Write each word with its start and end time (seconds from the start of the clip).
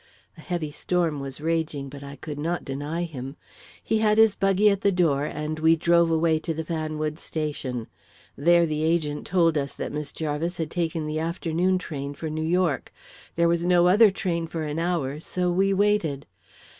A 0.35 0.41
heavy 0.41 0.71
storm 0.71 1.19
was 1.19 1.39
raging, 1.39 1.87
but 1.87 2.01
I 2.01 2.15
could 2.15 2.39
not 2.39 2.65
deny 2.65 3.03
him; 3.03 3.35
he 3.83 3.99
had 3.99 4.17
his 4.17 4.33
buggy 4.33 4.71
at 4.71 4.81
the 4.81 4.91
door, 4.91 5.25
and 5.25 5.59
we 5.59 5.75
drove 5.75 6.09
away 6.09 6.39
to 6.39 6.55
the 6.55 6.65
Fanwood 6.65 7.19
station. 7.19 7.85
There 8.35 8.65
the 8.65 8.81
agent 8.81 9.27
told 9.27 9.59
us 9.59 9.75
that 9.75 9.91
Miss 9.93 10.11
Jarvis 10.11 10.57
had 10.57 10.71
taken 10.71 11.05
the 11.05 11.19
afternoon 11.19 11.77
train 11.77 12.15
for 12.15 12.31
New 12.31 12.41
York. 12.41 12.91
There 13.35 13.47
was 13.47 13.63
no 13.63 13.85
other 13.85 14.09
train 14.09 14.47
for 14.47 14.63
an 14.63 14.79
hour, 14.79 15.19
so 15.19 15.51
we 15.51 15.71
waited. 15.71 16.25